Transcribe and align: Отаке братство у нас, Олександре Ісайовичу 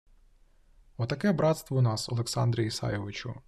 Отаке 0.97 1.31
братство 1.31 1.75
у 1.77 1.81
нас, 1.81 2.09
Олександре 2.09 2.65
Ісайовичу 2.65 3.33